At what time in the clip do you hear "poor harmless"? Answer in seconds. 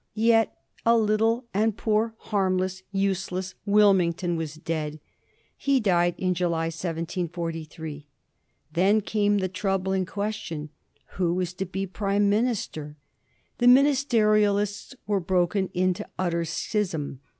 1.77-2.81